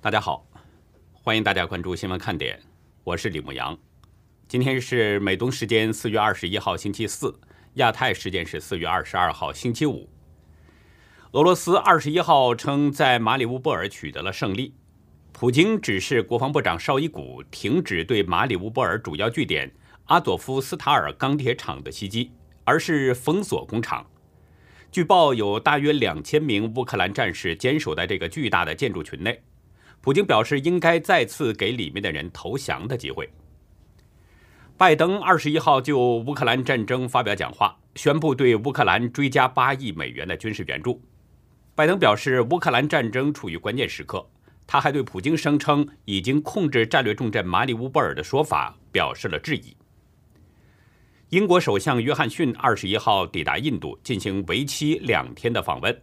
[0.00, 0.46] 大家好，
[1.12, 2.56] 欢迎大家关注新闻看点，
[3.02, 3.76] 我是李牧阳。
[4.46, 7.34] 今天是美东时间四月二十一号星期四，
[7.74, 10.08] 亚太时间是四月二十二号星期五。
[11.32, 14.72] 俄罗斯二十一号称在马里乌波尔取得了胜利，
[15.32, 19.68] 普京指示国防部长绍伊古停止对马里乌波尔主要据点
[20.04, 22.30] 阿佐夫斯塔尔钢铁厂的袭击，
[22.62, 24.06] 而是封锁工厂。
[24.92, 29.42] 据报有大约两千名乌克兰战士坚守在这个巨大的建筑群内。
[30.00, 33.28] 普京表示，应该再次给里面的人投降的机会。
[34.76, 41.02] 拜登二十一号就乌克兰战争发表讲话，宣布对乌克兰追加八亿美元的军事援助。
[41.74, 44.24] 拜登表示，乌克兰战争处于关键时刻。
[44.70, 49.74] 他还对普京声称已经控制战略重镇马里乌波尔的说法表示了质疑。
[51.30, 56.02] 英国首相约翰逊二十一号抵达印度，进行为期两天的访问。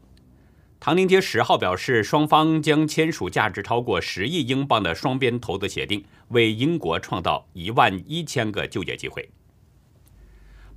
[0.86, 9.28] 唐宁街十号表示，双方将签署价值超过十亿英镑的双边投资协定，为英国创造一万一千个就业机会。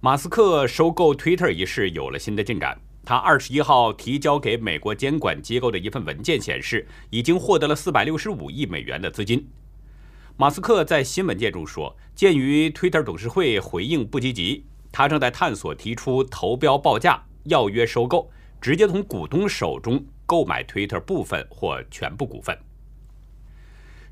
[0.01, 2.81] 马斯克收购 Twitter 一事有了新的进展。
[3.05, 9.47] 他二十一号提交给美国监管机构的一份文件显示，已经获得了四百六十五亿美元的资金。
[10.39, 22.57] 马斯克在新文件中说，鉴于 Twitter 董事会回应不积极，他正在探索提出投标报价、要约收购，直接从股东手中购买 Twitter 部分或全部股份。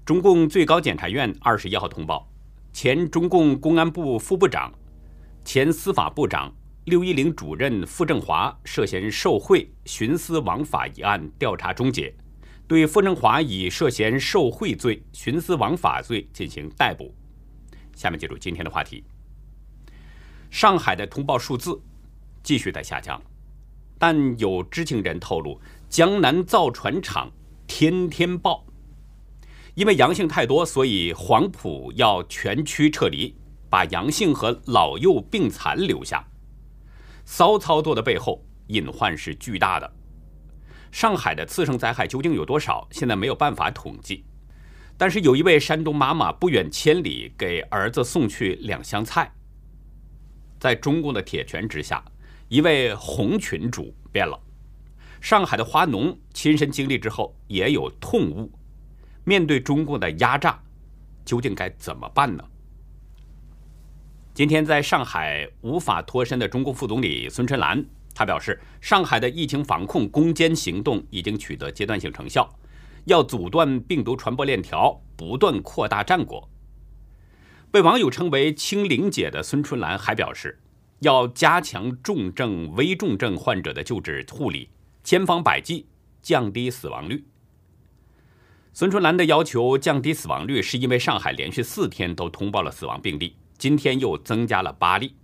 [0.04, 2.28] 中共最高检察院二十一号通报，
[2.72, 4.72] 前中共公安部副部长、
[5.44, 12.14] 前司法部长六一零主任傅政华涉嫌受贿、徇私枉法一案调查终结。
[12.68, 17.14] 对傅政华以涉嫌受贿罪、徇私枉法罪进行逮捕。
[17.94, 19.04] 下面进入今天的话题。
[20.50, 21.80] 上海的通报数字
[22.42, 23.20] 继续在下降，
[23.98, 27.30] 但有知情人透露，江南造船厂
[27.66, 28.64] 天天爆，
[29.74, 33.34] 因为阳性太多，所以黄埔要全区撤离，
[33.70, 36.26] 把阳性和老幼病残留下。
[37.24, 39.92] 骚操作的背后隐患是巨大的。
[40.92, 42.86] 上海的次生灾害究竟有多少？
[42.90, 44.24] 现在没有办法统计。
[44.98, 49.30] 但是有一位山东妈妈不远千里给儿子送去两箱菜。
[50.58, 52.02] 在中共的铁拳之下，
[52.48, 54.38] 一位红群主变了。
[55.20, 58.50] 上海的花农亲身经历之后也有痛悟。
[59.24, 60.62] 面对中共的压榨，
[61.24, 62.44] 究竟该怎么办呢？
[64.32, 67.84] 今天在上海无法脱身的中共副总理孙春兰。
[68.14, 72.48] 他表示，上海的疫情防控攻坚行动已经取得阶段性成效，
[73.04, 76.48] 要阻断病毒传播链条，不断扩大战果。
[77.70, 80.60] 被网友称为“清零姐”的孙春兰还表示，
[81.00, 84.70] 要加强重症、危重症患者的救治护理，
[85.02, 85.86] 千方百计
[86.22, 87.24] 降低死亡率。
[88.72, 95.16] 孙春兰的要求降低死亡率，是因为上海连续四天都通报了死亡病例，今天又增加了八例。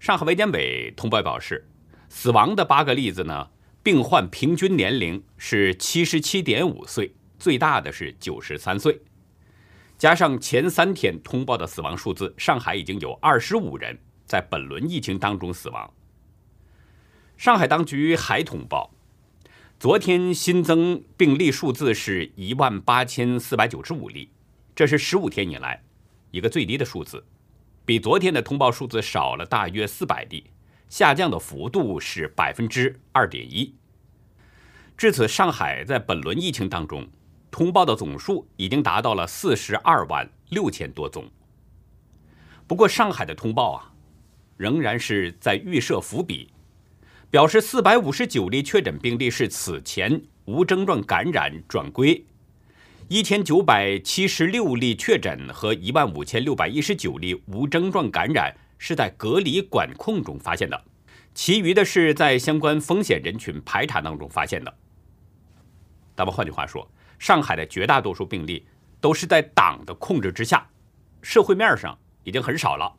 [0.00, 1.68] 上海卫健委通报表示。
[2.08, 3.48] 死亡的八个例子呢？
[3.82, 9.02] 病患平均年龄是七十七点五岁，最大的是九十三岁。
[9.98, 15.90] 加上前三天通报的死亡数字，上海已经有二十五人在本轮疫情当中死亡。
[17.36, 18.90] 上海当局还通报，
[19.78, 24.30] 昨天新增病例数字是一万八千四百九十五例，
[24.74, 25.82] 这是十五天以来
[26.30, 27.24] 一个最低的数字，
[27.84, 30.50] 比昨天的通报数字少了大约四百例。
[30.88, 33.74] 下降的幅度是百分之二点一。
[34.96, 37.08] 至此，上海在本轮疫情当中
[37.50, 41.28] 通报的总数已经达到了四十二万六千多宗。
[42.68, 43.92] 不过，上海的通报啊，
[44.56, 46.48] 仍然是在预设伏笔，
[47.30, 52.24] 表示四百五十九例确诊病例是此前无症状感染转归，
[53.08, 58.54] 一千九百七十六例确诊和一万五千六百一十九例无症状感染。
[58.78, 60.84] 是在隔离管控中发现的，
[61.32, 64.74] 其余的是在相关风险人群排查当中发现的。
[66.14, 66.86] 那么换句话说，
[67.18, 68.66] 上海的绝大多数病例
[69.00, 70.68] 都是在党的控制之下，
[71.22, 72.94] 社会面上已经很少了。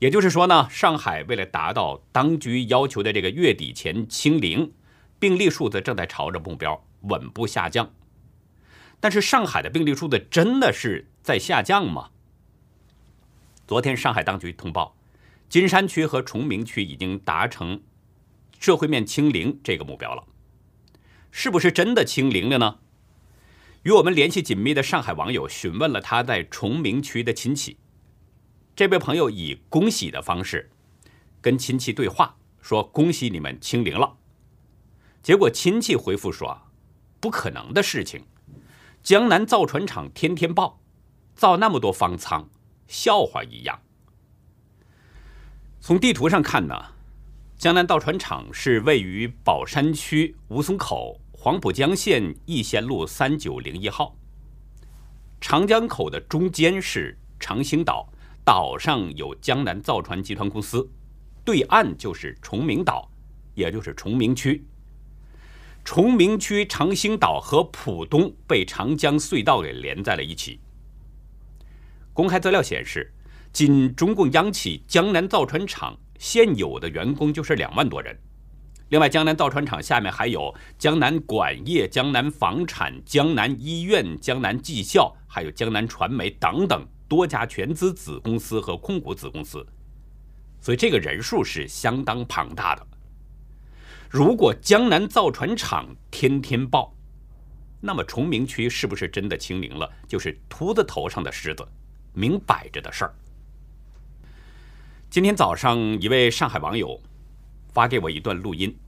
[0.00, 4.72] 也就是说呢，上海为了达到当局要求的这个月底前清零，
[5.18, 7.92] 病例数字正在朝着目标稳步下降。
[8.98, 12.08] 但是上海的病例数字真的是在下降吗？
[13.66, 14.96] 昨天，上海当局通报，
[15.50, 17.82] 金山区和崇明区已经达成
[18.58, 20.24] 社会面清零这个目标了。
[21.30, 22.78] 是不是真的清零了呢？
[23.82, 27.76] 与我们联系紧密的上海网友询问了他在崇明区的亲戚，
[28.80, 30.70] 这位朋友以恭喜的方式
[31.42, 34.16] 跟亲戚对话，说：“恭喜你们清零了。”
[35.22, 36.62] 结果亲戚回复说
[37.20, 38.24] ：“不可能的事情，
[39.02, 40.80] 江南造船厂天天爆，
[41.34, 42.48] 造那么多方舱，
[42.88, 43.78] 笑话一样。
[45.78, 46.74] 从地图上看呢，
[47.58, 54.16] 江南造船厂是位于宝山区吴淞口黄浦江县义县路三九零一号。
[55.38, 58.10] 长江口的中间是长兴岛，
[58.50, 60.90] 岛上有江南造船集团公司，
[61.44, 63.08] 对岸就是崇明岛，
[63.54, 64.66] 也就是崇明区。
[65.84, 70.58] 崇明区长兴岛和浦东被长江隧道给连在了一起。
[72.12, 73.14] 公开资料显示，
[73.52, 78.18] 仅中共央企江南造船厂现有的员工就是两万多人。
[78.88, 89.66] 另外，江南造船厂下面还有江南管业、江南房产、江南医院、江南技校，还有江南传媒等等多家全资子公司和控股子公司，
[90.60, 92.86] 所以这个人数是相当庞大的。
[94.08, 96.94] 如果江南造船厂天天爆，
[97.80, 99.92] 那么崇明区是不是真的清零了？
[100.06, 101.66] 就是秃子头上的虱子，
[102.12, 103.14] 明摆着的事儿。
[105.10, 107.00] 今天早上，一位上海网友
[107.72, 108.78] 发给我一段录音，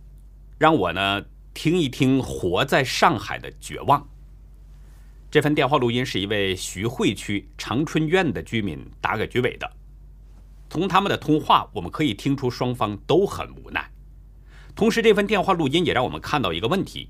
[0.59, 4.09] 让我呢听一听活在上海的绝望。
[5.33, 9.67] 这份电话录音是一位徐汇区长春苑的居民打给居委的，
[10.69, 13.91] 从他们的通话，我们可以听出双方都很无奈。
[14.77, 17.09] 同时，这份电话录音也让我们看到一个问题：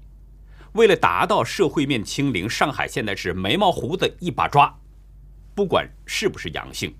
[0.74, 4.72] 为了达到社会面清零，上海现在是眉毛胡子一把抓，
[5.52, 6.94] 不管是不是阳性，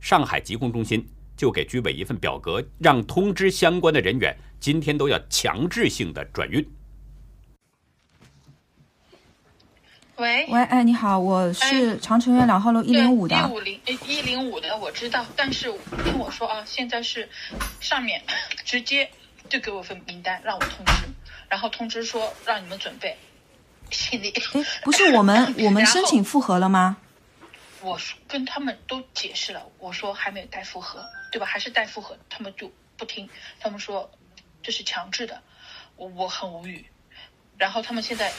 [0.00, 6.66] 上海疾控中心就给居委一份表格，让通知相关的人员今天都要强制性的转运。
[10.16, 13.34] 喂喂，哎，你好，我是长城苑两号楼一零五的。
[13.36, 15.72] 一五零一零五的我知道，但是
[16.04, 17.28] 听我说啊，现在是
[17.80, 18.22] 上面
[18.64, 19.10] 直接。
[19.48, 20.92] 就给我份名单，让我通知，
[21.48, 23.18] 然后通知说让你们准备
[23.90, 24.30] 行李。
[24.30, 24.42] 哎，
[24.82, 26.96] 不是我们， 我们申请复核了吗？
[27.82, 31.44] 我跟他们都解释了，我说还没有带复核，对吧？
[31.44, 33.28] 还是带复核，他们就不听，
[33.60, 34.10] 他们说
[34.62, 35.42] 这是强制的，
[35.96, 36.86] 我我很无语。
[37.58, 38.32] 然后他们现在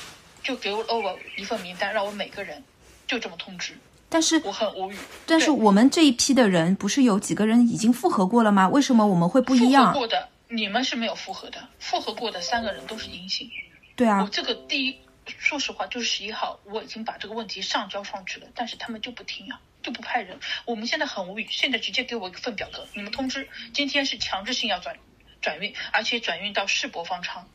[0.44, 2.64] 就给了我一份名单，让我每个人
[3.08, 3.76] 就这么通知。
[4.10, 4.98] 但是我很无语。
[5.26, 8.70] 但是我们这一批的人不是有几个人已经复核过了吗？
[8.70, 9.86] 为什么我们会不一样？
[9.88, 10.30] 复核过的。
[10.50, 13.50] 你们是没有复核的，复核过的三个人都是阴性。
[13.96, 20.38] 对啊，我这个第一，说实话，就是十一号我已经把这个问题上交上去了，但是他们就不听啊，就不派人。
[20.66, 24.96] 我们现在很无语，现在直接给我一份表格，你们通知今天是强制性要转
[25.42, 27.48] 转运，而且转运到世博方舱。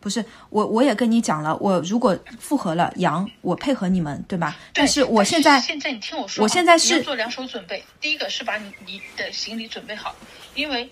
[0.00, 4.56] 不是我，我也跟你讲了，我如果复合了阳，我配合你们，对吧？
[4.74, 10.16] 但是我现在现在你听我说，我现在是做两手准备，第一个是把你你的行李准备好，
[10.54, 10.90] 因为。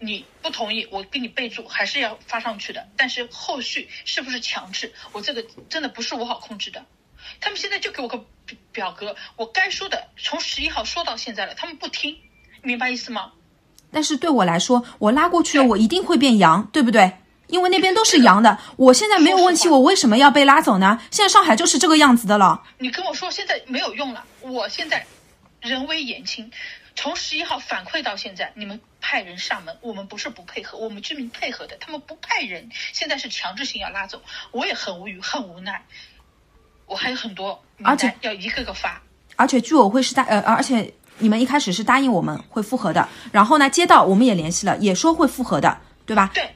[0.00, 2.86] 你不同意，我给你备注，还是要发上去的。
[2.94, 6.84] 但是后续是不是强制，我这个真的不是我好控制的。
[7.40, 8.22] 他们现在就给我个
[8.70, 12.18] 表格，我该说的从十一号说到现在了，他们不听，
[12.60, 13.32] 明白意思吗？
[13.90, 17.12] 但是对我来说，我拉过去了，我一定会变阳，对不对？
[17.46, 21.00] 因为那边都是阳的，我现在没有问题，我为什么要被拉走呢？
[21.10, 22.62] 现在上海就是这个样子的了。
[22.78, 25.06] 你跟我说现在没有用了，我现在
[25.60, 26.50] 人微言轻。
[26.96, 35.84] 从十一号反馈到现在，你们派人上门，我们不是不配合，我们居民配合的，他们不派人，现在是强制性要拉走，我也很无语，很无奈。
[36.86, 39.00] 我还有很多而且要一个个发，
[39.36, 46.30] 而且居委会是答呃，而且你们一开始是答应我们会复合的，然后呢，街道我们也联系了，也说会复合的，对吧？
[46.34, 46.54] 对，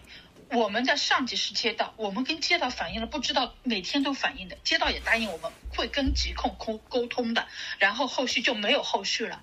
[0.51, 7.47] 我们的上级是街道，我们跟街道反映了，不知道每天都反映的，街道也答应我们会跟疾控沟沟通的，
[7.79, 9.43] 然后后续就没有后续了。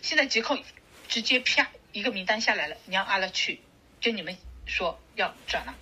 [0.00, 0.62] 现在疾控
[1.08, 3.60] 直接啪一个名单下来了，你让阿乐去
[4.00, 5.74] 跟你们说要转了，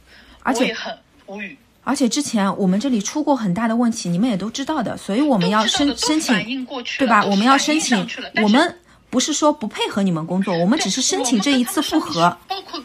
[0.43, 1.59] 而且很无语。
[1.83, 6.67] 而且之前我们这里出过很大的问题，你们也都知道的，所以我们要申申请，
[6.99, 7.25] 对吧？
[7.25, 8.07] 我们要申请，
[8.43, 12.37] 我们不是说不配合你们工作，我们只是申请这一次复核。
[12.47, 12.83] 包括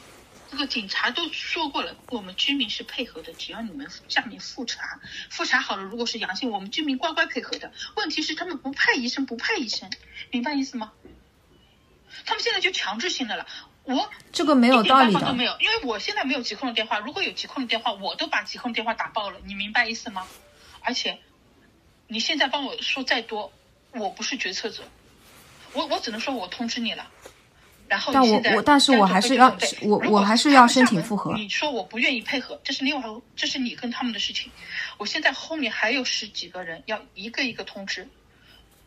[0.55, 7.73] 这个警察都说过了，我们居民是配合的，只要你们下面复查，复查好了，如果是阳性，我们居民乖乖配合的。
[7.97, 9.91] 问题是他们不派医生，不派医生，
[10.31, 10.93] 明白意思吗？
[12.25, 13.45] 他们现在就强制性的了，
[13.83, 20.25] 我这个没有道理的，都没有，因为我现在没有疾控的电话，如果有疾控的电话，我都把疾控电话打爆了，你明白意思吗？
[20.79, 21.19] 而且，
[22.07, 23.51] 你现在帮我说再多，
[23.91, 24.83] 我不是决策者，
[25.73, 27.11] 我我只能说我通知你了，
[27.87, 31.33] 然后但我我但是我还是要我我还是要申请复核。
[31.35, 33.03] 你说我不愿意配合，这是另外
[33.35, 34.51] 这是你跟他们的事情，
[34.97, 38.07] 我现在后面还有十几个人要一个一个通知。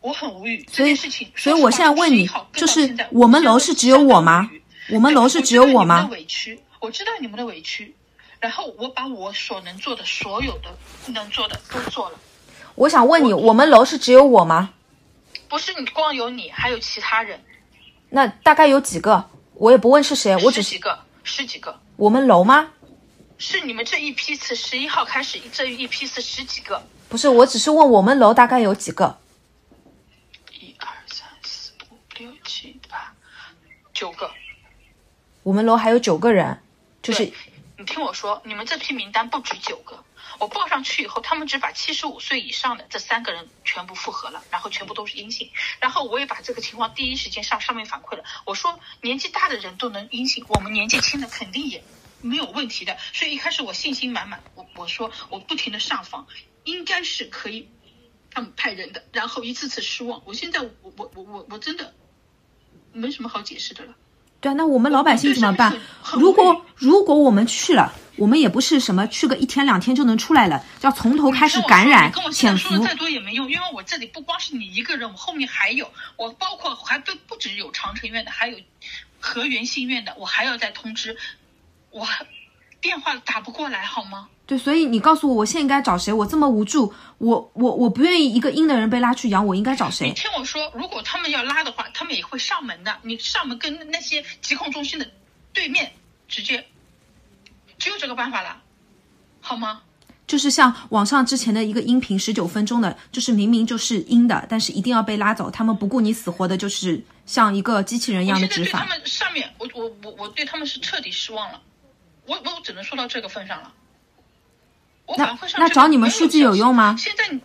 [0.01, 4.49] 我很无语，所以所以我现在问你，就是我们楼是只有我吗？
[4.89, 6.07] 我们楼是只有我吗？
[6.09, 7.93] 委屈，我知道你们的委屈，
[8.39, 10.77] 然后我把我所能做的所有的
[11.11, 12.19] 能做的都做了。
[12.75, 14.73] 我想问你，我们楼是只有我吗？
[15.49, 17.37] 不是，你光有你，还有其他人。
[18.09, 19.29] 那大概有几个？
[19.53, 21.79] 我也不问是谁，我只几个，十几个。
[21.95, 22.71] 我们楼吗？
[23.37, 26.81] 是你们这一批次，十一号开始这一批次十几个。
[27.07, 29.17] 不是，我只是问我们楼大概有几个。
[30.51, 33.13] 一二三四五六七八
[33.93, 34.31] 九个。
[35.43, 36.59] 我们楼还有九个人，
[37.01, 37.31] 就是
[37.77, 40.03] 你听我说，你们这批名单不止九个。
[40.39, 45.49] 我报上去以后，他们只把七十五岁以上的这三个人全部复核了，然后全部都是阴性。
[45.79, 48.23] 然后我也把这个情况第一时间上上面反馈了。
[48.45, 51.83] 我说年纪大的人都能阴性，我们年纪轻的肯定也
[52.21, 52.97] 没有问题的。
[53.13, 56.25] 所以一开始我信心满满，我我说我不停的上访，
[56.63, 57.67] 应该是可以
[58.31, 59.03] 他们派人的。
[59.11, 61.93] 然后一次次失望，我现在我我我我我真的
[62.93, 63.93] 没什么好解释的了。
[64.39, 65.77] 对啊，那我们老百姓怎么办？
[66.13, 72.69] 如果如果我们去了，我们也不是什么去个一天两天就能出来了，要从头开始感染潜伏。
[72.69, 78.57] 说的再多也没用，因为我这里不光是你一个人，我后面还有，我包括还不不止有长城院的，还有
[79.19, 81.17] 河源新院的，我还要再通知，
[81.91, 82.07] 我
[82.81, 84.29] 电话打不过来好吗？
[84.45, 86.11] 对，所以你告诉我，我现在应该找谁？
[86.11, 90.07] 我这么无助，我我我不愿意一个阴的人被拉去阳，我应该找谁？
[90.07, 92.97] 你听我说，如果他们要拉的话，他们也会上门的。
[93.03, 95.07] 你上门跟那些疾控中心的
[95.53, 95.91] 对面
[96.27, 96.65] 直接，
[97.79, 98.61] 只有这个办法了，
[99.41, 99.81] 好吗？
[100.27, 108.79] 就是像网上之前的一个音频，十九分钟的，就是明明就是阴的，但是一定要被拉走，他们不顾你死活的，就是像一个机器人一样的执法。
[108.79, 111.59] 他们上面，我我我我对他们是彻底失望了，
[112.27, 113.73] 我我只能说到这个份上了。
[115.17, 116.95] 那那找你们书记有用吗？
[116.95, 117.39] 现在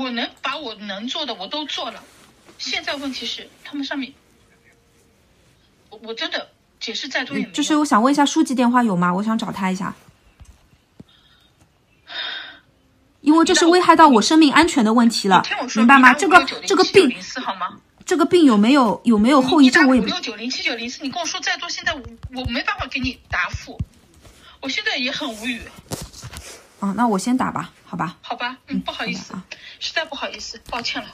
[0.00, 2.02] 我能把我能做的我都做了，
[2.58, 4.12] 现在问题是他们上面，
[5.90, 6.50] 我我真的
[6.90, 7.52] 解释再多也没用。
[7.52, 9.14] 就是我想问一下，书记电话有吗？
[9.14, 9.94] 我想找他一下，
[13.20, 15.42] 因为这是危害到我生命安全的问题了，
[15.76, 16.12] 明白吗？
[16.14, 17.14] 这个这个病，
[18.04, 19.86] 这个病有没有有没有后遗症？
[19.86, 22.02] 我也五六九零七九零四，你跟我说再多，现在我
[22.34, 23.78] 我没办法给你答复，
[24.60, 25.62] 我现在也很无语。
[26.80, 28.16] 啊，那我先打吧，好吧？
[28.22, 29.44] 好吧，嗯，不好意思，啊
[29.78, 31.08] 实在不好意思，抱歉了。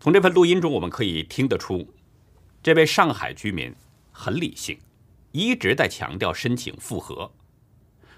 [0.00, 1.92] 从这份录音中，我们可以听得出，
[2.66, 3.72] 这位上海居民
[4.10, 4.76] 很理性，
[5.30, 7.30] 一直在强调申请复核。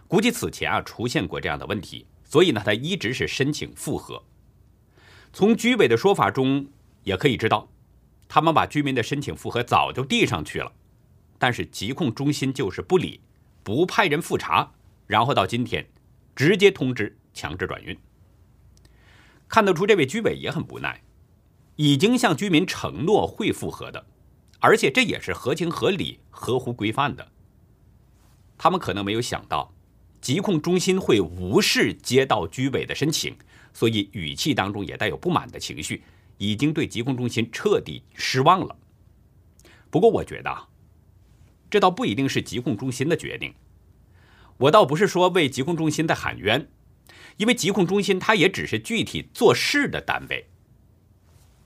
[0.07, 4.25] 估计此前啊出现过这样的问题，所以呢，他一直是申请复核。
[5.35, 6.67] 从居委的说法中
[7.05, 7.69] 也可以知道，
[8.26, 10.73] 他们把居民的申请复核早就递上去了，
[11.38, 13.21] 但是疾控中心就是不理。
[13.62, 14.73] 不派人复查，
[15.07, 15.87] 然后到今天，
[16.35, 17.95] 直接通知强制转运。
[19.47, 21.02] 看得出这位居委也很无奈，
[21.76, 24.07] 已经向居民承诺会复核的，
[24.61, 27.31] 而且这也是合情合理、合乎规范的。
[28.57, 29.73] 他们可能没有想到，
[30.21, 33.37] 疾控中心会无视街道居委的申请，
[33.73, 36.03] 所以语气当中也带有不满的情绪，
[36.38, 38.77] 已经对疾控中心彻底失望了。
[39.91, 40.69] 不过，我觉得。
[41.71, 43.55] 这倒不一定是疾控中心的决定，
[44.57, 46.67] 我倒不是说为疾控中心在喊冤，
[47.37, 50.49] 因为疾控中心它也只是具体做事的单位，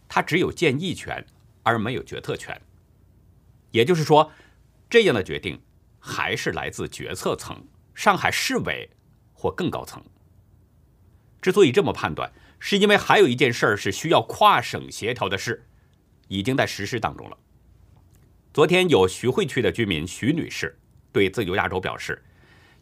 [0.09, 1.25] 它只有建议权
[1.63, 2.61] 而没有决策权。
[3.73, 4.31] 也就是说，
[4.89, 5.61] 这样的决定
[5.99, 8.89] 还是来自决策层，上海市委
[9.33, 10.03] 或更高层。
[11.41, 15.67] 之所以这么判断，是因为还有一件事儿是需要跨省协调的事，
[16.29, 17.37] 已经在实施当中了。
[18.55, 20.79] 昨天有徐汇区的居民徐女士
[21.11, 22.23] 对自由亚洲表示，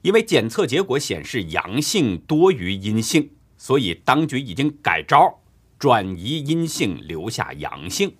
[0.02, 5.40] 因为检测结果显示阳性多于阴性，所以当局已经改招，
[5.78, 8.16] 转移阴性留下阳性。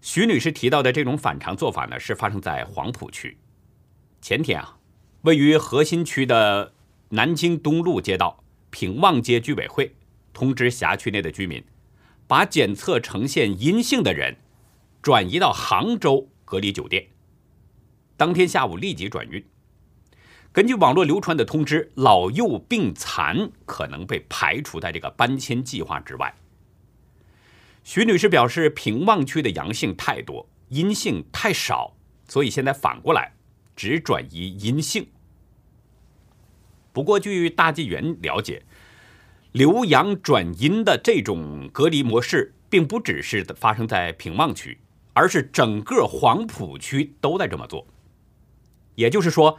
[0.00, 3.36] 徐女士提到的这种反常做法呢，是发生在黄浦区。
[4.20, 4.78] 前天啊，
[5.22, 6.72] 位于核心区的
[7.10, 9.94] 南京东路街道平望街居委会
[10.32, 11.64] 通知辖区内的居民，
[12.26, 14.36] 把检测呈现阴性的人。
[15.00, 17.06] 转移到杭州隔离酒店，
[18.16, 19.42] 当天下午立即转运。
[20.52, 26.34] 根据网络流传的通知，老幼病残可能被排除在这个搬迁计划之外。
[27.90, 31.96] 徐女士表示，平望区的阳性太多，阴性太少，
[32.28, 33.32] 所以现在反过来
[33.74, 35.06] 只转移阴性。
[36.92, 38.62] 不过，据大纪元了解，
[39.52, 44.78] 留阳转阴的这种隔离模式，并不只是发生在平望区。
[45.14, 47.86] 而是整个黄浦区都在这么做，
[48.96, 49.58] 也就是说，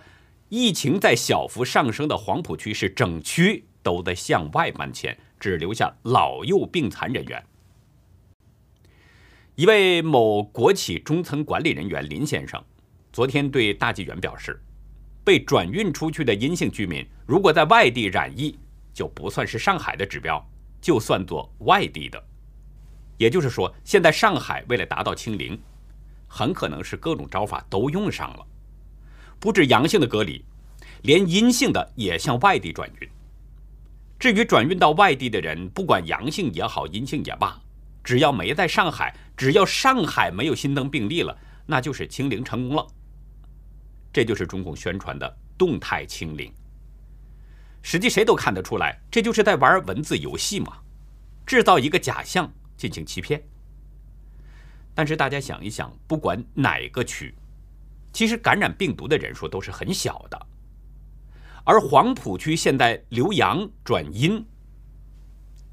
[0.50, 7.44] 疫情在小幅上升的黄浦区是整区都在向外搬迁，只留下老幼病残人员。
[9.60, 12.64] 一位某国企中层管理人员林先生，
[13.12, 14.58] 昨天对大纪元表示，
[15.22, 18.58] 被转运出去的阴性居民如果在外地染疫，
[18.94, 20.42] 就不算是上海的指标，
[20.80, 22.24] 就算作外地的。
[23.18, 25.62] 也就是说，现在上海为了达到清零，
[26.26, 28.48] 很可能是各种招法都用上了，
[29.42, 30.42] 不止阳性的隔离，
[31.02, 33.10] 连阴性的也向外地转运。
[34.18, 37.60] 至于转运到外地的人，不管阳性也好，阴性也罢，
[38.06, 41.34] 只要没在上海，只要上海没有新增病例了，
[41.66, 42.86] 那就是清零成功了。
[44.12, 46.54] 这就是中共宣传的动态清零。
[47.82, 50.80] 实际谁都看得出来，这就是在玩文字游戏嘛，
[51.46, 52.52] 制造一个假象。
[52.76, 53.42] 进行欺骗，
[54.96, 57.36] 但是大家想一想，不管哪个区，
[58.14, 60.48] 其实感染病毒的人数都是很小的。
[61.66, 64.46] 而黄浦区现在留阳转阴，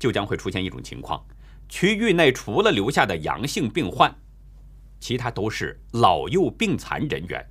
[0.01, 1.25] 就将会出现一种情况：
[1.69, 4.15] 区域内除了留下的阳性病患，
[5.01, 7.45] 其他都是老幼病残人员。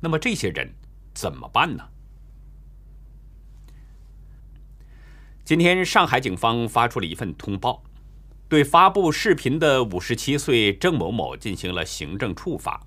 [0.00, 0.72] 那么这些人
[1.14, 1.84] 怎么办呢？
[5.44, 7.82] 今天上海警方发出了一份通报。
[8.48, 12.84] 对发布视频的五十七岁郑某某进行了行政处罚。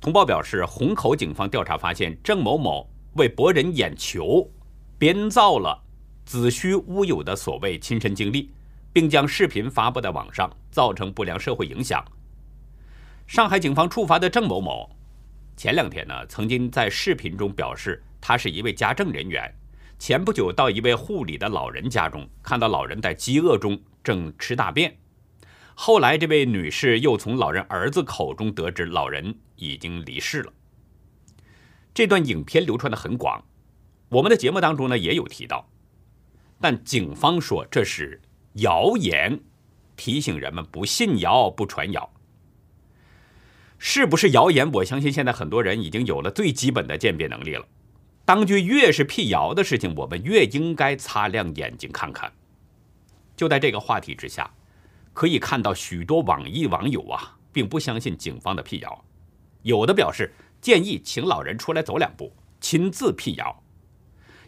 [0.00, 4.48] 通报表示，虹口警方调查发现，郑某某为博人眼球，
[4.96, 5.82] 编造了
[6.24, 8.52] 子虚乌有的所谓亲身经历，
[8.92, 12.04] 并将视频发布在网上，造成不良社会影响。
[13.26, 14.90] 上海警方处罚的郑某某，
[15.56, 19.54] 前两天呢，曾经在视频中表示，他是一位家政人员，
[19.98, 23.80] 前不久到一位护理的老人家中，看到老人在饥饿中。
[24.02, 24.96] 正吃大便，
[25.74, 30.50] 后来这位女士又从老人儿子口中得知老人已经离世了。
[31.92, 33.44] 这段影片流传的很广，
[34.08, 35.68] 我们的节目当中呢也有提到，
[36.62, 38.22] 但警方说这是
[38.54, 39.40] 谣言，
[39.96, 42.10] 提醒人们不信谣不传谣。
[43.78, 44.70] 是不是谣言？
[44.72, 47.64] 我相信现在很多人已经有了最基本的鉴别能力了。
[48.24, 52.30] 当局越是辟谣的事情，我们越应该擦亮眼睛看看。
[53.36, 54.52] 就在这个话题之下，
[55.14, 59.04] 可以看到许多网易网友啊，并不相信警方的辟谣，
[59.62, 63.62] 有的表示建议请老人出来走两步，亲自辟谣；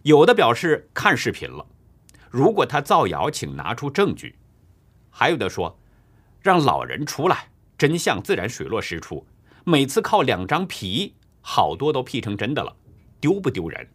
[0.02, 1.66] 有的表示看视频了，
[2.32, 4.30] 如果他造谣，请拿出证据；
[5.10, 5.78] 还有的说
[6.40, 9.26] 让老人出来，真相自然水落石出。
[9.64, 12.74] 每次靠两张皮，好多都 P 成真的了，
[13.20, 13.86] 丢不丢人？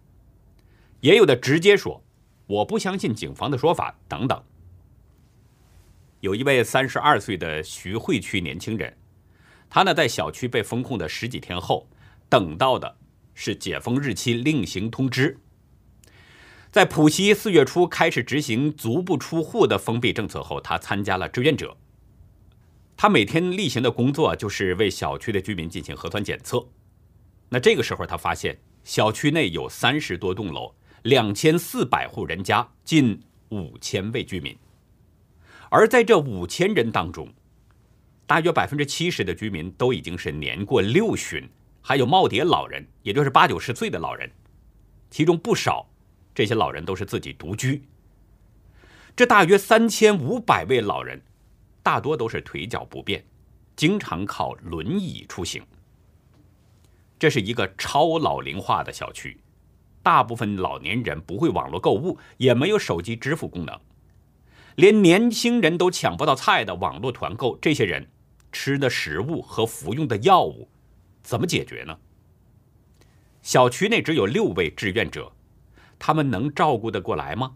[1.00, 2.04] 也有的直接说
[2.46, 4.40] 我不相信警方的说法，等等。
[6.20, 8.96] 有一位三十二岁的徐汇区年轻人，
[9.68, 11.88] 他呢在小区被封控的十几天后，
[12.30, 12.98] 等到的
[13.34, 15.40] 是解封日期另行通知。
[16.72, 21.76] 在浦西四月初开始执行足不出户的封闭政策后，他参加了志愿者。
[22.96, 26.68] 他每天例行的工作就是为小区的居民进行核酸检测。
[27.50, 34.56] 那这个时候，他发现小区内有三十多栋楼，两千四百户人家，近五千位居民。
[35.70, 37.32] 而在这五千人当中，
[38.26, 41.48] 大约百分之七十的居民都已经是年过六旬，
[41.82, 44.30] 还有耄耋老人，也就是八九十岁的老人，
[45.10, 45.88] 其中不少
[46.38, 47.82] 这些老人都是自己独居。
[49.16, 51.20] 这大约三千五百位老人，
[51.82, 53.26] 大多都是腿脚不便，
[53.76, 55.64] 经常靠轮椅出行。
[57.18, 59.36] 这是一个超老龄化的小区，
[60.04, 63.76] 大部分老年人不会网络购物，也没有手机支付功能。
[64.76, 68.08] 连年轻人都抢不到菜的网络团购，这些人
[68.52, 70.70] 吃的食物和服用的药物
[71.24, 71.98] 怎么解决呢？
[73.42, 75.32] 小区内只有六位志愿者，
[76.00, 77.56] 他们能照顾得过来吗？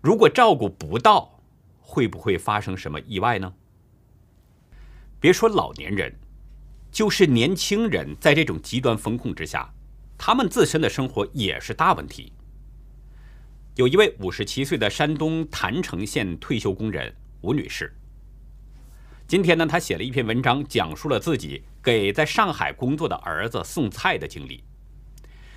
[0.00, 1.40] 如果照顾不到，
[1.80, 3.54] 会不会发生什么意外呢？
[5.20, 6.12] 别说老年人，
[6.90, 9.72] 就是年轻人，在这种极端风控之下，
[10.18, 12.32] 他们自身的生活也是大问题。
[13.76, 17.96] 有一位五十七岁的山东郯城县退休工人吴女士。
[19.26, 24.62] 今天呢，她写了一篇文章，讲述了自己给在上海工作的儿子送菜的经历。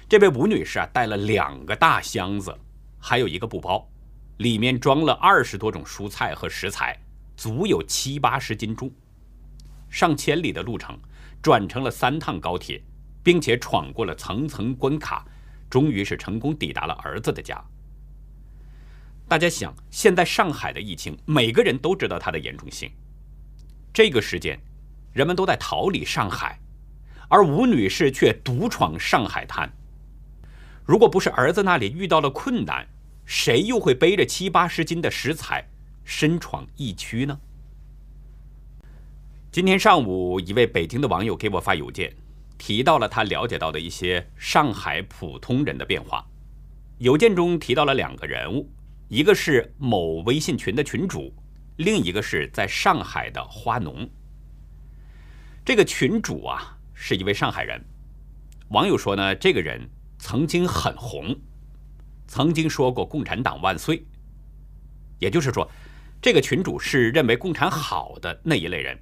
[0.08, 2.56] 这位吴女士啊，带了两个大箱子，
[3.00, 3.90] 还有一个布包，
[4.38, 6.96] 里面装了二十多种蔬菜和食材，
[7.36, 8.92] 足有七八十斤重。
[9.90, 10.96] 上千里的路程，
[11.42, 12.80] 转乘了三趟高铁，
[13.24, 15.26] 并且闯过了层层关卡，
[15.72, 17.60] 终于是成功抵达了儿子的家。
[19.28, 22.92] 大家想，现在上海的疫情，每个人都知道它的严重性。
[23.92, 24.60] 这个时间，
[25.14, 26.60] 人们都在逃离上海，
[27.28, 29.68] 而吴女士却独闯上海滩。
[30.86, 32.88] 如果不是儿子那里遇到了困难，
[33.26, 35.68] 谁又会背着七八十斤的食材
[36.04, 37.40] 身闯疫区呢？
[39.52, 42.16] 今天上午，一位北京的网友给我发邮件，
[42.60, 46.24] 提到了他了解到的一些上海普通人的变化。
[47.00, 48.70] 邮件中提到了两个人物，
[49.08, 51.34] 一个是某微信群的群主，
[51.78, 54.08] 另一个是在上海的花农。
[55.66, 57.84] 这个群主啊，是一位上海人。
[58.70, 59.82] 网友说呢，这个人
[60.28, 61.40] 曾经很红，
[62.26, 64.04] 曾经说过“共产党万岁”。
[65.22, 65.70] 也就是说，
[66.20, 68.98] 这个群主是认为共产好的那一类人，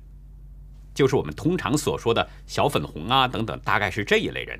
[0.93, 4.59] 就是我们通常所说的小粉红啊等等，大概是这一类人。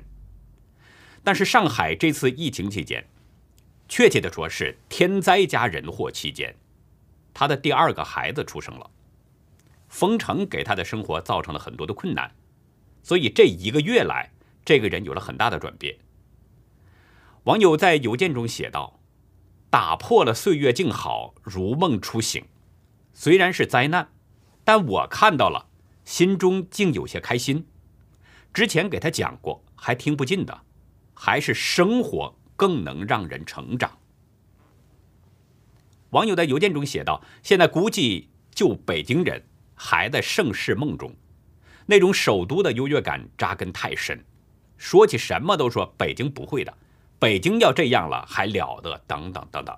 [1.22, 3.04] 但是上海这次疫情期间，
[3.86, 6.56] 确切的说是天灾加人祸期间，
[7.34, 8.90] 他的第二个孩子出生了。
[9.90, 12.34] 封城给他的生活造成了很多的困难，
[13.02, 14.30] 所以这一个月来，
[14.64, 15.94] 这个人有了很大的转变。
[17.44, 19.00] 网友在邮件中写道
[19.70, 22.44] ：“打破了岁月静好，如梦初醒。
[23.12, 24.08] 虽然是灾难，
[24.64, 25.68] 但我看到了，
[26.04, 27.66] 心中竟有些开心。
[28.52, 30.62] 之前给他讲过，还听不进的，
[31.12, 33.98] 还是生活更能让人成长。”
[36.10, 39.44] 网友在邮件中写道：“现在估计就北京人。”
[39.76, 41.12] 还在盛世梦中，
[41.86, 44.24] 那种首都的优越感扎根太深，
[44.78, 46.72] 说起什么都说北京不会的，
[47.18, 48.98] 北京要这样了还了得？
[49.06, 49.76] 等等等等。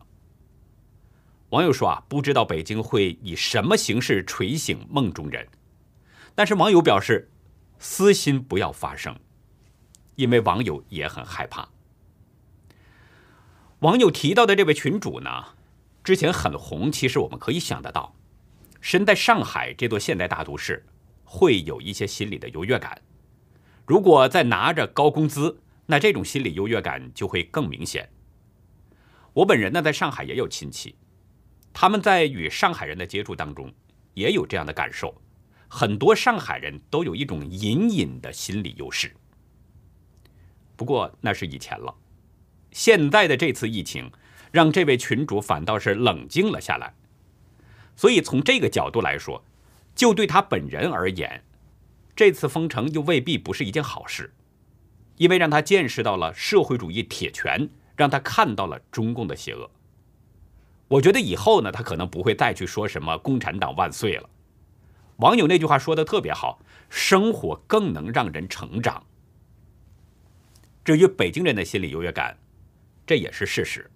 [1.51, 5.47] 网友说啊，不知道北京会以什么形式锤醒梦中人，
[6.35, 7.31] 但是网友表示，
[7.79, 9.17] 私心不要发生，
[10.17, 11.69] 因为网友也很害怕。
[13.81, 15.31] 网友提到的这位群主呢，
[16.03, 18.15] 之前很红，其实我们可以想得到。
[18.81, 20.85] 身在上海这座现代大都市，
[21.25, 23.01] 会有一些心理的优越感。
[23.85, 28.09] 如果再拿着高工资，那这种心理优越感就会更明显。
[29.33, 30.95] 我本人呢，在上海也有亲戚，
[31.73, 33.73] 他们在与上海人的接触当中，
[34.15, 35.15] 也有这样的感受。
[35.69, 39.13] 很多上海人都有一种隐隐的心理优势。
[40.77, 41.95] 不过那是以前了，
[42.71, 44.11] 现在的这次疫情，
[44.53, 46.95] 让这位群主反倒是冷静了下来。
[47.97, 49.45] 所以从这个角度来说，
[49.95, 51.43] 就对他本人而言，
[52.15, 54.33] 这次封城又未必不是一件好事，
[55.17, 59.71] 因为让他见识到了社会主义铁拳，让他看到了中共的邪恶。
[60.89, 64.29] 我觉得以后呢，他可能不会再去说什么“共产党万岁”了。
[65.17, 69.05] 网友那句话说的特别好：“生活更能让人成长。”
[70.85, 72.37] 至于北京人的心理优越感，
[73.07, 73.91] 这也是事实。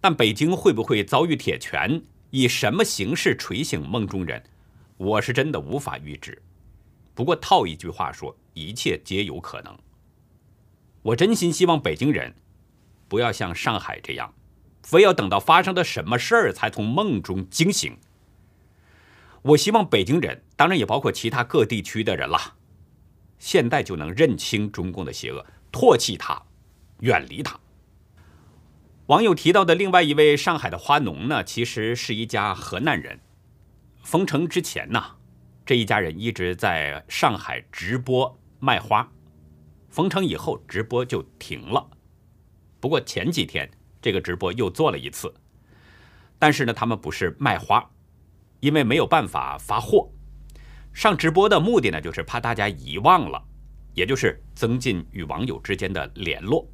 [0.00, 2.02] 但北京会不会遭遇铁拳？
[2.30, 4.42] 以什么形式锤醒梦中人，
[4.96, 6.40] 我是真的无法预知。
[7.14, 9.76] 不过套一句话说，一切皆有可能。
[11.02, 12.34] 我真心希望北京人
[13.08, 14.34] 不要像上海这样，
[14.82, 17.96] 非要等到发生的什么事儿才从梦中惊醒。
[19.42, 22.56] 我希望北京人，当然也包括其他各地区的人了，
[23.38, 26.42] 现在就能认清中共的邪恶，唾弃他，
[26.98, 27.58] 远离他。
[29.06, 33.18] 网友提到的另外一位上海的花农呢，其实是一家河南人。
[34.02, 35.16] 封城之前呢，
[35.64, 39.10] 这一家人一直在上海直播卖花。
[39.90, 41.86] 封城以后，直播就停了。
[42.78, 43.68] 不过前几天
[44.00, 45.34] 这个直播又做了一次，
[46.38, 47.84] 但是呢，他们不是卖花，
[48.60, 50.10] 因为没有办法发货。
[50.92, 53.42] 上直播的目的呢，就是怕大家遗忘了，
[53.94, 56.66] 也就是增进与网友之间的联络。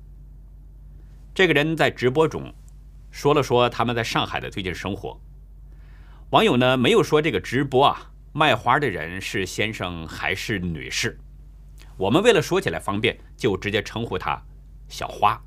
[1.35, 2.55] 这个人在直播中
[3.11, 5.21] 说了说他们在上海的最近生活。
[6.31, 11.19] 网友呢没有说这个直播啊卖花的人是先生还是女士，
[11.97, 14.41] 我们为了说起来方便，就直接称呼他
[14.89, 15.41] 小花。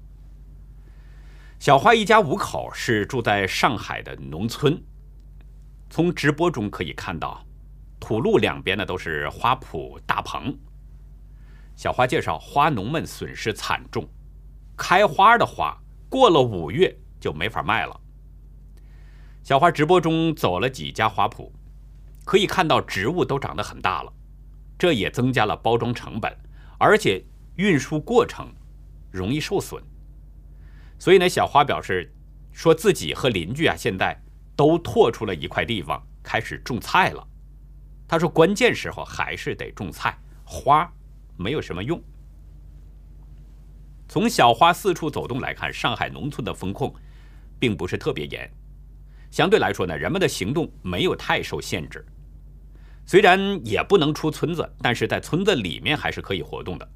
[1.60, 4.82] 小花一家五口是住在上海的农村。
[5.90, 7.46] 从直播中可以看到，
[8.00, 10.58] 土路两边呢都是花圃大棚。
[11.76, 14.08] 小花介绍，花农们损失惨重。
[14.78, 15.78] 开花的花
[16.10, 18.00] 过了五月就没法卖了。
[19.44, 21.52] 小花直播中走了几家花圃，
[22.26, 24.14] 可以看到植物都长得很大了，
[24.80, 26.36] 这也增加了包装成本，
[26.80, 27.22] 而且
[27.58, 28.52] 运输过程
[29.12, 29.84] 容易受损。
[30.98, 32.12] 所以呢，小花表示
[32.54, 34.18] 说自己和邻居啊现在
[34.56, 37.28] 都拓出了一块地方开始种菜了。
[38.08, 40.90] 他说关键时候还是得种菜，花
[41.38, 42.02] 没有什么用。
[44.08, 46.96] 从小花四处走动来看，上海农村的风控
[47.60, 48.50] 并不是特别严，
[49.30, 52.04] 相对来说呢，人们的行动没有太受限制。
[53.10, 56.88] 虽然也不能出村子，但是在村子里面还是可以活动的。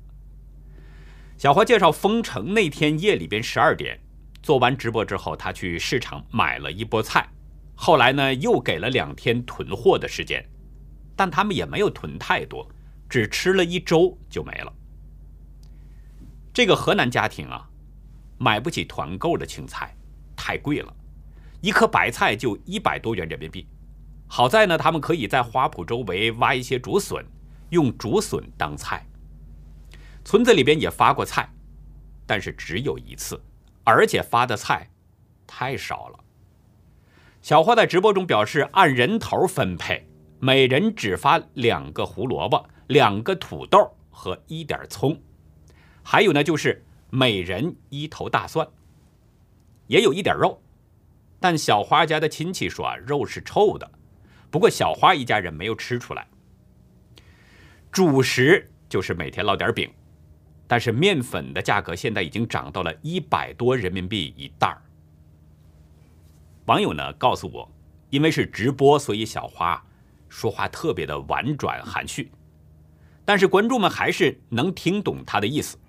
[1.40, 4.00] 小花介绍，封城那天夜里边十二点
[4.44, 7.28] 做完直播之后，他去市场买了一波菜，
[7.74, 10.48] 后来呢又给了两天囤货的时间，
[11.16, 12.70] 但他们也没有囤太多，
[13.10, 14.72] 只吃了一周就没了。
[16.54, 17.68] 这个河南家庭啊，
[18.38, 19.98] 买不起团购的青菜，
[20.36, 20.96] 太贵了，
[21.62, 23.66] 一颗白菜就一百多元人民币。
[24.36, 27.24] 好在呢，他们可以在花圃周围挖一些竹笋，
[27.70, 29.06] 用竹笋当菜。
[30.26, 31.48] 村子里边也发过菜，
[32.26, 33.40] 但是只有一次，
[33.84, 34.90] 而且发的菜
[35.46, 36.20] 太少了。
[37.44, 45.16] 小花在直播中表示，按人头分配，每人只发两个胡萝卜、两个土豆和一点葱，
[46.02, 48.68] 还有呢就是每人一头大蒜，
[49.86, 50.60] 也有一点肉。
[51.40, 53.92] 但小花家的亲戚说，肉是臭的。
[54.54, 56.28] 不过小花一家人没有吃出来。
[57.92, 59.92] 主食就是每天烙点饼。
[60.68, 64.80] 但是面粉的价格现在已经涨到了一百多人民币一袋儿。
[66.66, 67.72] 网友呢告诉我，
[68.12, 69.84] 因为是直播，所以小花
[70.30, 72.32] 说话特别的婉转含蓄，
[73.26, 75.80] 但是观众们还是能听懂她的意思。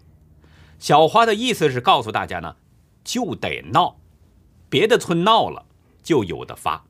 [0.78, 2.56] 小花的意思是告诉大家呢，
[3.04, 4.00] 就得闹，
[4.70, 5.66] 别的村闹了
[6.02, 6.82] 就有的发。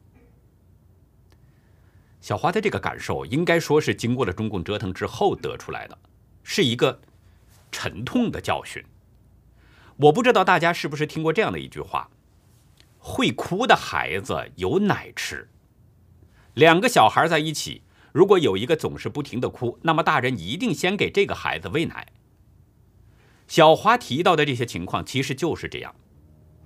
[2.25, 5.99] 小花的这个感受，应该说是经过了中共折腾之后得出来的，
[6.43, 6.99] 是一个。
[7.71, 8.83] 沉痛的教训。
[9.97, 12.09] 我不知道大家是不是听过这样的一句话
[12.99, 15.51] ：“会哭的孩子有奶吃。”
[16.55, 17.83] 两个小孩在一起，
[18.13, 22.07] 如果有一个总是不停的哭，那么大人一定先给这个孩子喂奶。
[23.49, 25.95] 小花提到的这些情况其实就是这样。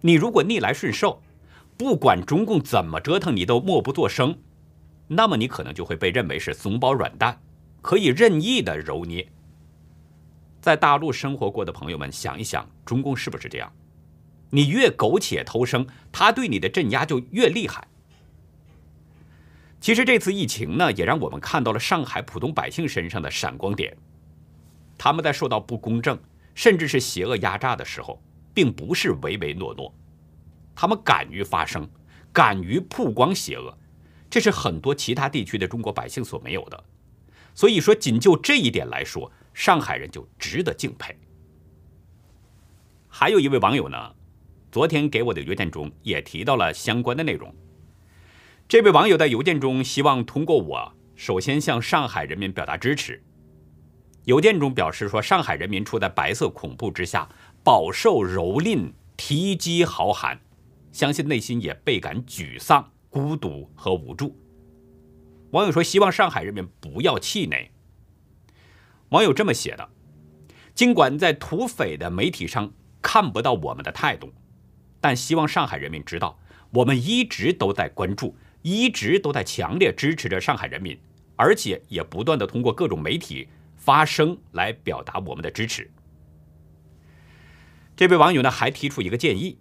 [0.03, 1.21] 你如果逆来顺受，
[1.77, 4.39] 不管中共怎么折腾，你都默不作声，
[5.09, 7.41] 那么你可能就会被认为是怂包软蛋，
[7.81, 9.27] 可以任意的揉捏。
[10.61, 13.73] 在大陆生活过的朋友们，想一想，中共是不是这样？
[14.51, 17.87] 你越苟且偷生，他对你的镇压就越厉害。
[19.81, 23.97] 其实这次疫情呢，也让我们看到了上海普通百姓身上的闪光点。
[24.99, 26.19] 他们在受到不公正
[26.55, 28.21] 甚至是邪恶压榨的时候，
[28.53, 29.95] 并不是唯唯诺诺，
[30.75, 31.89] 他们敢于发声，
[32.33, 33.79] 敢于曝光邪恶，
[34.31, 36.85] 这是很多其他地区的中国百姓所没有的。
[37.55, 39.31] 所以说，仅就这一点来说。
[39.55, 41.19] 上海人就值得敬佩。
[43.09, 44.15] 还有一位网友呢，
[44.71, 47.53] 昨天给我的邮件中也提到了相关的内容。
[48.69, 53.21] 这位网友在邮件中希望通过我，首先向上海人民表达支持。
[54.27, 57.29] 邮件中表示说，上海人民处在白色恐怖之下，
[57.65, 60.39] 饱受蹂躏、提击豪寒，
[60.93, 64.37] 相信内心也倍感沮丧、孤独和无助。
[65.51, 67.71] 网友说，希望上海人民不要气馁。
[69.11, 69.89] 网友这么写的：
[70.75, 74.33] 尽管在土匪的媒体上看不到我们的态度，
[75.01, 76.39] 但希望上海人民知道，
[76.71, 80.99] 我们一直都在关注，一直都在强烈支持着上海人民，
[81.37, 85.91] 而且也不断的通过各种媒体发声来表达我们的支持。
[87.97, 89.59] 这位网友呢还提出一个建议，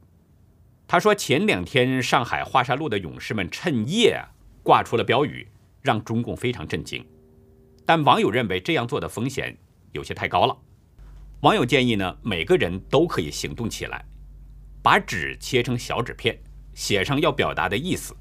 [0.88, 4.24] 他说前两天上海华沙路的勇士们趁夜
[4.64, 5.46] 挂出了标语，
[5.82, 7.06] 让中共非常震惊。
[7.86, 9.58] 但网友认为这样做的风险
[9.92, 10.58] 有些太高了。
[11.42, 14.06] 网友建议呢，每个人都可以行动起来，
[14.82, 16.40] 把纸切成小纸片，
[16.74, 18.16] 写上要表达的意思，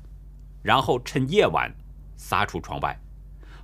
[0.63, 1.73] 然后趁夜晚
[2.17, 2.99] 撒出窗外，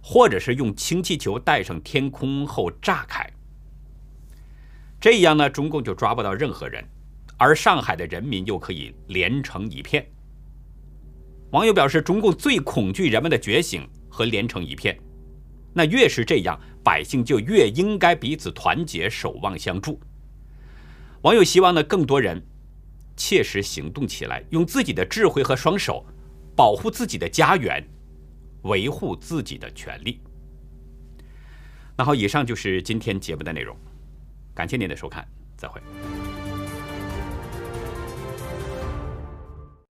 [0.00, 3.28] 或者是用氢气球带上天空后炸开。
[5.00, 6.84] 这样呢，中共就抓不到任何人，
[7.42, 10.06] 而上海的人民又可以连成一片。
[11.50, 14.96] 网友表示，中共最恐惧人们的觉醒和连成一片。
[15.74, 19.98] 那越是这样，百姓就越应该彼此团结，守望相助。
[21.22, 22.40] 网友希望呢，更多人
[23.16, 26.06] 切实行动起来，用自己的智慧和双手
[26.54, 27.84] 保护自己的家园，
[28.62, 30.20] 维护自己的权利。
[31.96, 33.76] 那好，以上就是今天节目的内容，
[34.54, 35.26] 感谢您的收看，
[35.56, 35.80] 再会。